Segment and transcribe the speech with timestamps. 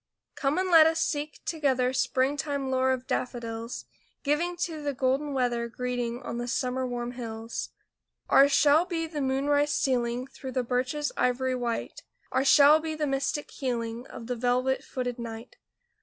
[0.33, 3.85] Come and let us seek together Springtime lore of daffodils,
[4.23, 7.69] Giving to the golden weather Greeting on the sun warm hills.
[8.27, 12.01] Ours shall be the moonrise stealing Through the birches ivory white;
[12.31, 15.57] Ours shall be the mystic healing Of the velvet footed night.